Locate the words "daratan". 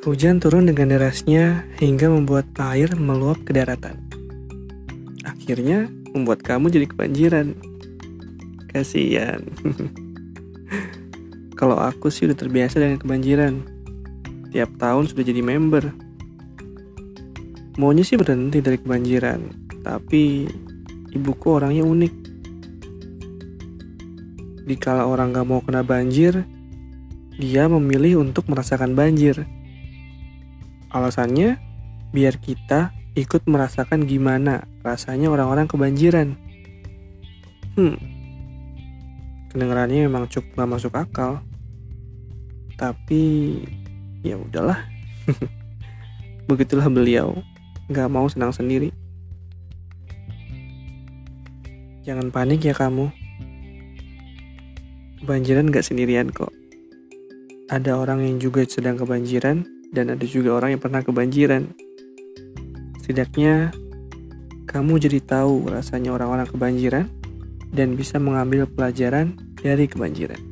3.52-4.00